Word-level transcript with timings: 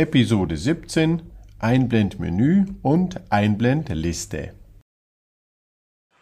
Episode 0.00 0.56
17 0.56 1.30
Einblendmenü 1.58 2.64
und 2.80 3.20
Einblendliste. 3.28 4.54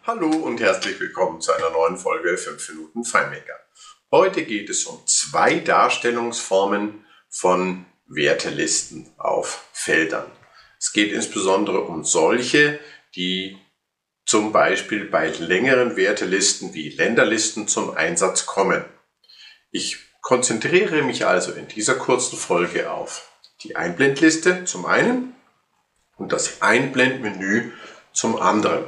Hallo 0.03 0.27
und 0.27 0.59
herzlich 0.59 0.99
willkommen 0.99 1.39
zu 1.39 1.53
einer 1.53 1.69
neuen 1.69 1.95
Folge 1.95 2.37
5 2.37 2.69
Minuten 2.71 3.05
FileMaker. 3.05 3.57
Heute 4.11 4.43
geht 4.43 4.69
es 4.69 4.83
um 4.83 4.99
zwei 5.07 5.61
Darstellungsformen 5.61 7.05
von 7.29 7.85
Wertelisten 8.05 9.07
auf 9.17 9.69
Feldern. 9.71 10.29
Es 10.77 10.91
geht 10.91 11.13
insbesondere 11.13 11.83
um 11.83 12.03
solche, 12.03 12.81
die 13.15 13.57
zum 14.25 14.51
Beispiel 14.51 15.05
bei 15.05 15.29
längeren 15.29 15.95
Wertelisten 15.95 16.73
wie 16.73 16.89
Länderlisten 16.89 17.69
zum 17.69 17.95
Einsatz 17.95 18.45
kommen. 18.45 18.83
Ich 19.71 19.99
konzentriere 20.21 21.01
mich 21.01 21.25
also 21.25 21.53
in 21.53 21.69
dieser 21.69 21.95
kurzen 21.95 22.37
Folge 22.37 22.91
auf 22.91 23.29
die 23.63 23.75
Einblendliste 23.75 24.65
zum 24.65 24.85
einen 24.85 25.35
und 26.17 26.31
das 26.31 26.61
Einblendmenü 26.61 27.71
zum 28.13 28.41
anderen. 28.41 28.83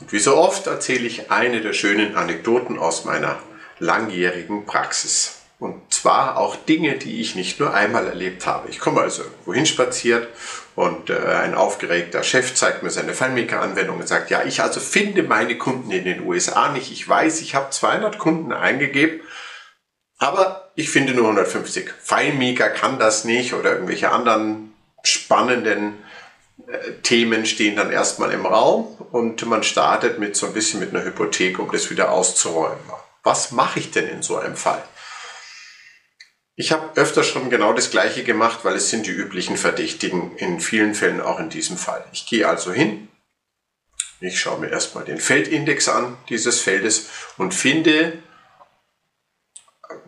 Und 0.00 0.12
wie 0.12 0.18
so 0.18 0.36
oft 0.36 0.66
erzähle 0.66 1.06
ich 1.06 1.30
eine 1.30 1.60
der 1.60 1.72
schönen 1.72 2.16
Anekdoten 2.16 2.78
aus 2.78 3.04
meiner 3.04 3.38
langjährigen 3.78 4.64
Praxis. 4.66 5.34
Und 5.58 5.92
zwar 5.92 6.36
auch 6.36 6.54
Dinge, 6.54 6.98
die 6.98 7.20
ich 7.20 7.34
nicht 7.34 7.58
nur 7.58 7.74
einmal 7.74 8.06
erlebt 8.06 8.46
habe. 8.46 8.68
Ich 8.68 8.78
komme 8.78 9.00
also 9.00 9.24
wohin 9.44 9.66
spaziert 9.66 10.28
und 10.76 11.10
äh, 11.10 11.16
ein 11.16 11.56
aufgeregter 11.56 12.22
Chef 12.22 12.54
zeigt 12.54 12.84
mir 12.84 12.90
seine 12.90 13.12
FileMaker-Anwendung 13.12 13.98
und 13.98 14.06
sagt, 14.06 14.30
ja, 14.30 14.44
ich 14.44 14.62
also 14.62 14.78
finde 14.78 15.24
meine 15.24 15.58
Kunden 15.58 15.90
in 15.90 16.04
den 16.04 16.24
USA 16.24 16.70
nicht. 16.70 16.92
Ich 16.92 17.08
weiß, 17.08 17.40
ich 17.40 17.56
habe 17.56 17.70
200 17.70 18.18
Kunden 18.18 18.52
eingegeben, 18.52 19.20
aber 20.18 20.70
ich 20.74 20.90
finde 20.90 21.14
nur 21.14 21.24
150. 21.24 21.90
FileMaker 22.02 22.70
kann 22.70 22.98
das 22.98 23.24
nicht 23.24 23.54
oder 23.54 23.72
irgendwelche 23.72 24.10
anderen 24.10 24.74
spannenden 25.02 25.98
äh, 26.66 26.92
Themen 27.02 27.46
stehen 27.46 27.76
dann 27.76 27.90
erstmal 27.90 28.32
im 28.32 28.44
Raum 28.44 28.96
und 29.12 29.44
man 29.46 29.62
startet 29.62 30.18
mit 30.18 30.36
so 30.36 30.46
ein 30.46 30.52
bisschen 30.52 30.80
mit 30.80 30.94
einer 30.94 31.04
Hypothek, 31.04 31.58
um 31.58 31.70
das 31.70 31.90
wieder 31.90 32.10
auszuräumen. 32.10 32.78
Was 33.22 33.52
mache 33.52 33.78
ich 33.78 33.90
denn 33.90 34.08
in 34.08 34.22
so 34.22 34.36
einem 34.36 34.56
Fall? 34.56 34.82
Ich 36.56 36.72
habe 36.72 36.90
öfter 36.96 37.22
schon 37.22 37.50
genau 37.50 37.72
das 37.72 37.92
gleiche 37.92 38.24
gemacht, 38.24 38.60
weil 38.64 38.74
es 38.74 38.90
sind 38.90 39.06
die 39.06 39.12
üblichen 39.12 39.56
Verdächtigen, 39.56 40.36
in 40.38 40.58
vielen 40.58 40.94
Fällen 40.94 41.20
auch 41.20 41.38
in 41.38 41.50
diesem 41.50 41.76
Fall. 41.76 42.04
Ich 42.12 42.26
gehe 42.26 42.48
also 42.48 42.72
hin, 42.72 43.08
ich 44.20 44.40
schaue 44.40 44.58
mir 44.58 44.68
erstmal 44.68 45.04
den 45.04 45.18
Feldindex 45.18 45.88
an 45.88 46.16
dieses 46.28 46.60
Feldes 46.60 47.08
und 47.36 47.54
finde, 47.54 48.20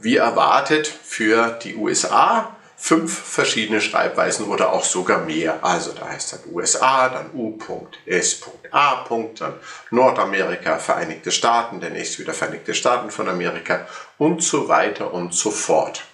wie 0.01 0.17
erwartet, 0.17 0.87
für 0.87 1.51
die 1.62 1.77
USA 1.77 2.56
fünf 2.81 3.12
verschiedene 3.12 3.83
Schreibweisen 3.83 4.47
oder 4.47 4.73
auch 4.73 4.84
sogar 4.84 5.19
mehr. 5.20 5.62
Also 5.62 5.93
da 5.93 6.09
heißt 6.09 6.33
dann 6.33 6.55
USA, 6.55 7.11
dann 7.11 7.31
U.S.A. 7.34 9.05
dann 9.39 9.53
Nordamerika, 9.91 10.78
Vereinigte 10.78 11.31
Staaten, 11.31 11.81
der 11.81 11.91
nächste 11.91 12.21
wieder 12.21 12.33
Vereinigte 12.33 12.75
Staaten 12.75 13.11
von 13.11 13.28
Amerika 13.28 13.87
und 14.17 14.43
so 14.43 14.69
weiter 14.69 15.12
und 15.12 15.34
so 15.34 15.51
fort. 15.51 16.05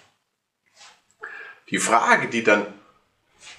Die 1.69 1.79
Frage, 1.79 2.27
die 2.27 2.43
dann 2.43 2.65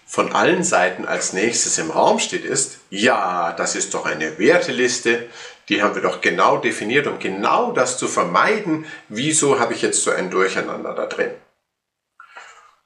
von 0.09 0.33
allen 0.33 0.65
Seiten 0.65 1.05
als 1.05 1.35
nächstes 1.35 1.77
im 1.77 1.91
Raum 1.91 2.19
steht, 2.19 2.47
ist, 2.47 2.79
ja, 2.89 3.53
das 3.53 3.77
ist 3.77 3.93
doch 3.93 4.07
eine 4.07 4.39
Werteliste, 4.39 5.29
die 5.69 5.83
haben 5.83 5.95
wir 5.95 6.01
doch 6.01 6.23
genau 6.23 6.57
definiert, 6.57 7.07
um 7.07 7.19
genau 7.19 7.73
das 7.73 7.99
zu 7.99 8.09
vermeiden. 8.09 8.87
Wieso 9.11 9.61
habe 9.61 9.75
ich 9.75 9.83
jetzt 9.83 10.03
so 10.03 10.11
ein 10.11 10.31
Durcheinander 10.31 10.95
da 10.95 11.05
drin? 11.05 11.33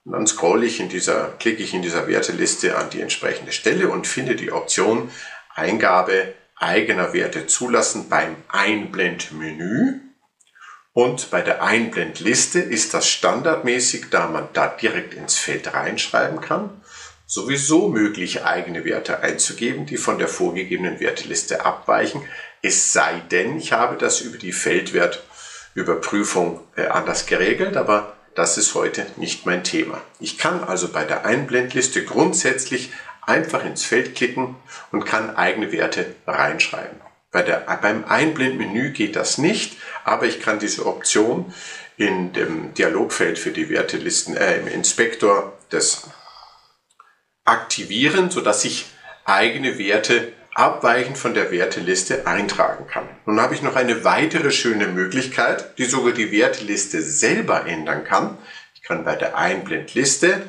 Und 0.04 0.12
dann 0.12 0.26
scrolle 0.26 0.66
ich 0.66 0.80
in 0.80 0.88
dieser, 0.88 1.28
klicke 1.38 1.62
ich 1.62 1.74
in 1.74 1.82
dieser 1.82 2.08
Werteliste 2.08 2.76
an 2.76 2.90
die 2.90 3.00
entsprechende 3.00 3.52
Stelle 3.52 3.88
und 3.88 4.08
finde 4.08 4.34
die 4.34 4.50
Option 4.50 5.08
Eingabe 5.54 6.34
eigener 6.56 7.12
Werte 7.12 7.46
zulassen 7.46 8.08
beim 8.08 8.34
Einblendmenü. 8.48 10.00
Und 10.92 11.30
bei 11.30 11.40
der 11.40 11.62
Einblendliste 11.62 12.58
ist 12.58 12.94
das 12.94 13.08
standardmäßig, 13.08 14.06
da 14.10 14.26
man 14.26 14.48
da 14.54 14.66
direkt 14.66 15.14
ins 15.14 15.38
Feld 15.38 15.72
reinschreiben 15.72 16.40
kann, 16.40 16.82
sowieso 17.32 17.88
möglich, 17.88 18.44
eigene 18.44 18.84
Werte 18.84 19.20
einzugeben, 19.20 19.86
die 19.86 19.96
von 19.96 20.18
der 20.18 20.28
vorgegebenen 20.28 21.00
Werteliste 21.00 21.64
abweichen, 21.64 22.22
es 22.60 22.92
sei 22.92 23.22
denn, 23.30 23.56
ich 23.56 23.72
habe 23.72 23.96
das 23.96 24.20
über 24.20 24.36
die 24.36 24.52
Feldwertüberprüfung 24.52 26.60
äh, 26.76 26.88
anders 26.88 27.24
geregelt, 27.24 27.78
aber 27.78 28.12
das 28.34 28.58
ist 28.58 28.74
heute 28.74 29.06
nicht 29.16 29.46
mein 29.46 29.64
Thema. 29.64 30.02
Ich 30.20 30.36
kann 30.36 30.62
also 30.62 30.88
bei 30.88 31.04
der 31.04 31.24
Einblendliste 31.24 32.04
grundsätzlich 32.04 32.90
einfach 33.22 33.64
ins 33.64 33.82
Feld 33.82 34.14
klicken 34.14 34.56
und 34.90 35.06
kann 35.06 35.34
eigene 35.34 35.72
Werte 35.72 36.04
reinschreiben. 36.26 37.00
Bei 37.30 37.40
der, 37.40 37.60
beim 37.80 38.04
Einblendmenü 38.04 38.90
geht 38.90 39.16
das 39.16 39.38
nicht, 39.38 39.78
aber 40.04 40.26
ich 40.26 40.40
kann 40.40 40.58
diese 40.58 40.84
Option 40.84 41.54
in 41.96 42.34
dem 42.34 42.74
Dialogfeld 42.74 43.38
für 43.38 43.52
die 43.52 43.70
Wertelisten, 43.70 44.36
äh, 44.36 44.58
im 44.58 44.68
Inspektor 44.68 45.54
das 45.70 46.10
aktivieren, 47.44 48.30
sodass 48.30 48.64
ich 48.64 48.86
eigene 49.24 49.78
Werte 49.78 50.32
abweichend 50.54 51.16
von 51.16 51.34
der 51.34 51.50
Werteliste 51.50 52.26
eintragen 52.26 52.86
kann. 52.86 53.08
Nun 53.24 53.40
habe 53.40 53.54
ich 53.54 53.62
noch 53.62 53.76
eine 53.76 54.04
weitere 54.04 54.50
schöne 54.50 54.86
Möglichkeit, 54.86 55.78
die 55.78 55.84
sogar 55.84 56.12
die 56.12 56.30
Werteliste 56.30 57.00
selber 57.00 57.66
ändern 57.66 58.04
kann. 58.04 58.36
Ich 58.74 58.82
kann 58.82 59.04
bei 59.04 59.16
der 59.16 59.36
Einblendliste 59.36 60.42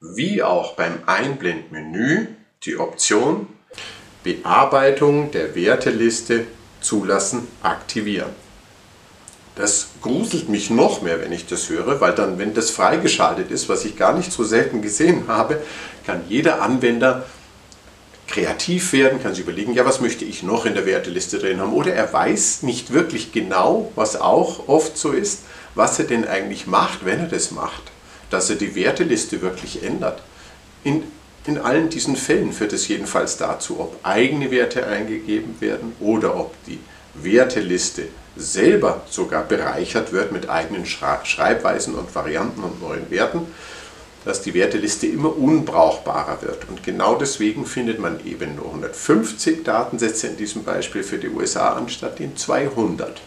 wie 0.00 0.42
auch 0.42 0.76
beim 0.76 1.02
Einblendmenü 1.06 2.28
die 2.64 2.78
Option 2.78 3.48
Bearbeitung 4.22 5.30
der 5.30 5.54
Werteliste 5.54 6.46
zulassen 6.80 7.48
aktivieren. 7.62 8.34
Das 9.60 9.88
gruselt 10.00 10.48
mich 10.48 10.70
noch 10.70 11.02
mehr, 11.02 11.20
wenn 11.20 11.32
ich 11.32 11.46
das 11.46 11.68
höre, 11.68 12.00
weil 12.00 12.14
dann, 12.14 12.38
wenn 12.38 12.54
das 12.54 12.70
freigeschaltet 12.70 13.50
ist, 13.50 13.68
was 13.68 13.84
ich 13.84 13.94
gar 13.94 14.16
nicht 14.16 14.32
so 14.32 14.42
selten 14.42 14.80
gesehen 14.80 15.24
habe, 15.28 15.60
kann 16.06 16.22
jeder 16.30 16.62
Anwender 16.62 17.26
kreativ 18.26 18.94
werden, 18.94 19.22
kann 19.22 19.34
sich 19.34 19.44
überlegen, 19.44 19.74
ja, 19.74 19.84
was 19.84 20.00
möchte 20.00 20.24
ich 20.24 20.42
noch 20.42 20.64
in 20.64 20.72
der 20.72 20.86
Werteliste 20.86 21.38
drin 21.38 21.60
haben? 21.60 21.74
Oder 21.74 21.92
er 21.92 22.10
weiß 22.10 22.62
nicht 22.62 22.92
wirklich 22.94 23.32
genau, 23.32 23.92
was 23.96 24.18
auch 24.18 24.66
oft 24.66 24.96
so 24.96 25.10
ist, 25.10 25.40
was 25.74 25.98
er 25.98 26.06
denn 26.06 26.26
eigentlich 26.26 26.66
macht, 26.66 27.04
wenn 27.04 27.20
er 27.20 27.26
das 27.26 27.50
macht. 27.50 27.82
Dass 28.30 28.48
er 28.48 28.56
die 28.56 28.74
Werteliste 28.74 29.42
wirklich 29.42 29.82
ändert. 29.82 30.22
In, 30.84 31.02
in 31.44 31.58
allen 31.58 31.90
diesen 31.90 32.16
Fällen 32.16 32.54
führt 32.54 32.72
es 32.72 32.88
jedenfalls 32.88 33.36
dazu, 33.36 33.78
ob 33.78 33.98
eigene 34.04 34.50
Werte 34.50 34.86
eingegeben 34.86 35.60
werden 35.60 35.92
oder 36.00 36.34
ob 36.34 36.54
die 36.64 36.78
Werteliste 37.14 38.04
selber 38.36 39.02
sogar 39.10 39.42
bereichert 39.42 40.12
wird 40.12 40.32
mit 40.32 40.48
eigenen 40.48 40.86
Schreibweisen 40.86 41.94
und 41.94 42.14
Varianten 42.14 42.62
und 42.62 42.80
neuen 42.80 43.10
Werten 43.10 43.46
dass 44.24 44.42
die 44.42 44.54
Werteliste 44.54 45.06
immer 45.06 45.36
unbrauchbarer 45.36 46.42
wird. 46.42 46.68
Und 46.68 46.82
genau 46.82 47.14
deswegen 47.14 47.64
findet 47.64 47.98
man 47.98 48.24
eben 48.26 48.56
nur 48.56 48.66
150 48.66 49.64
Datensätze 49.64 50.28
in 50.28 50.36
diesem 50.36 50.64
Beispiel 50.64 51.02
für 51.02 51.18
die 51.18 51.28
USA 51.28 51.74
anstatt 51.74 52.18
den 52.18 52.36
200. 52.36 53.20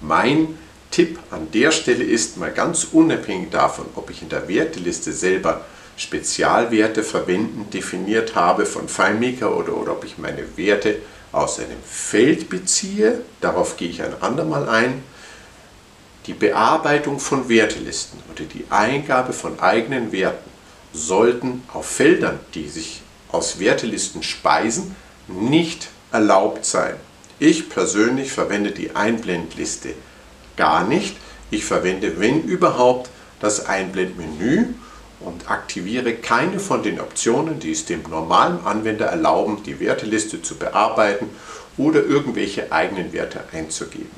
Mein 0.00 0.58
Tipp 0.90 1.18
an 1.30 1.50
der 1.52 1.72
Stelle 1.72 2.04
ist 2.04 2.36
mal 2.36 2.52
ganz 2.52 2.88
unabhängig 2.92 3.50
davon, 3.50 3.86
ob 3.94 4.10
ich 4.10 4.22
in 4.22 4.28
der 4.28 4.48
Werteliste 4.48 5.12
selber 5.12 5.64
Spezialwerte 5.96 7.02
verwenden 7.02 7.68
definiert 7.70 8.34
habe 8.34 8.64
von 8.64 8.88
FileMaker 8.88 9.54
oder, 9.54 9.76
oder 9.76 9.92
ob 9.92 10.04
ich 10.04 10.16
meine 10.16 10.56
Werte 10.56 10.96
aus 11.32 11.58
einem 11.58 11.82
Feld 11.84 12.48
beziehe, 12.48 13.22
darauf 13.40 13.76
gehe 13.76 13.88
ich 13.88 14.02
ein 14.02 14.20
andermal 14.20 14.68
ein, 14.68 15.02
die 16.26 16.34
Bearbeitung 16.34 17.18
von 17.18 17.48
Wertelisten 17.48 18.20
oder 18.32 18.44
die 18.44 18.66
Eingabe 18.70 19.32
von 19.32 19.58
eigenen 19.60 20.12
Werten 20.12 20.50
sollten 20.92 21.62
auf 21.72 21.86
Feldern, 21.86 22.40
die 22.54 22.68
sich 22.68 23.02
aus 23.32 23.58
Wertelisten 23.58 24.22
speisen, 24.22 24.94
nicht 25.28 25.88
erlaubt 26.12 26.64
sein. 26.64 26.94
Ich 27.38 27.70
persönlich 27.70 28.32
verwende 28.32 28.72
die 28.72 28.94
Einblendliste 28.94 29.94
gar 30.56 30.86
nicht. 30.86 31.16
Ich 31.50 31.64
verwende, 31.64 32.20
wenn 32.20 32.42
überhaupt, 32.42 33.08
das 33.40 33.64
Einblendmenü 33.64 34.66
und 35.20 35.50
aktiviere 35.50 36.14
keine 36.14 36.58
von 36.58 36.82
den 36.82 37.00
Optionen, 37.00 37.60
die 37.60 37.72
es 37.72 37.84
dem 37.84 38.02
normalen 38.08 38.64
Anwender 38.64 39.06
erlauben, 39.06 39.62
die 39.62 39.80
Werteliste 39.80 40.42
zu 40.42 40.56
bearbeiten 40.56 41.30
oder 41.76 42.04
irgendwelche 42.04 42.72
eigenen 42.72 43.12
Werte 43.12 43.40
einzugeben. 43.52 44.10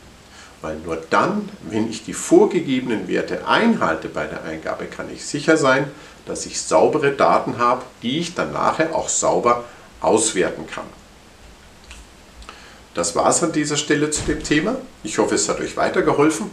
Weil 0.61 0.77
nur 0.77 0.97
dann, 1.11 1.49
wenn 1.69 1.91
ich 1.91 2.05
die 2.05 2.15
vorgegebenen 2.15 3.09
Werte 3.09 3.47
einhalte 3.49 4.09
bei 4.09 4.27
der 4.27 4.45
Eingabe, 4.45 4.85
kann 4.85 5.13
ich 5.13 5.25
sicher 5.25 5.57
sein, 5.57 5.91
dass 6.25 6.47
ich 6.47 6.61
saubere 6.61 7.11
Daten 7.11 7.59
habe, 7.59 7.83
die 8.03 8.21
ich 8.21 8.35
dann 8.35 8.53
nachher 8.53 8.95
auch 8.95 9.09
sauber 9.09 9.65
auswerten 10.01 10.67
kann. 10.69 10.87
Das 12.95 13.17
war 13.17 13.29
es 13.29 13.43
an 13.43 13.53
dieser 13.53 13.77
Stelle 13.77 14.11
zu 14.11 14.23
dem 14.23 14.43
Thema. 14.43 14.77
Ich 15.03 15.19
hoffe, 15.19 15.35
es 15.35 15.49
hat 15.49 15.61
euch 15.61 15.77
weitergeholfen. 15.77 16.51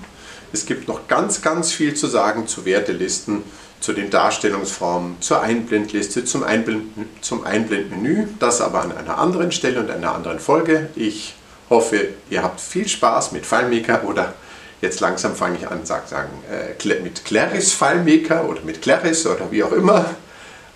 Es 0.52 0.66
gibt 0.66 0.88
noch 0.88 1.08
ganz, 1.08 1.42
ganz 1.42 1.72
viel 1.72 1.94
zu 1.94 2.08
sagen 2.08 2.48
zu 2.48 2.66
Wertelisten. 2.66 3.44
zu 3.80 3.94
den 3.94 4.10
Darstellungsformen, 4.10 5.22
zur 5.22 5.42
Einblendliste, 5.42 6.26
zum, 6.26 6.44
Einblend, 6.44 6.92
zum 7.22 7.46
Einblendmenü. 7.46 8.28
Das 8.40 8.62
aber 8.62 8.82
an 8.82 8.92
einer 8.92 9.18
anderen 9.18 9.52
Stelle 9.52 9.80
und 9.80 9.90
einer 9.90 10.14
anderen 10.14 10.40
Folge. 10.40 10.90
Ich 10.96 11.36
hoffe, 11.70 12.10
ihr 12.30 12.44
habt 12.44 12.60
viel 12.60 12.88
Spaß 12.88 13.32
mit 13.32 13.46
FileMaker 13.46 14.04
oder 14.06 14.34
jetzt 14.82 15.00
langsam 15.00 15.36
fange 15.36 15.58
ich 15.60 15.68
an, 15.68 15.86
sag, 15.86 16.08
sagen, 16.08 16.30
äh, 16.52 17.00
mit 17.02 17.24
Claris 17.26 17.74
FileMaker 17.74 18.48
oder 18.50 18.62
mit 18.62 18.82
Claris 18.82 19.26
oder 19.26 19.52
wie 19.52 19.64
auch 19.64 19.72
immer. 19.72 20.06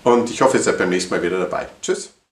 Und 0.03 0.29
ich 0.29 0.41
hoffe, 0.41 0.57
ihr 0.57 0.63
seid 0.63 0.77
beim 0.77 0.89
nächsten 0.89 1.13
Mal 1.13 1.21
wieder 1.21 1.39
dabei. 1.39 1.67
Tschüss. 1.81 2.22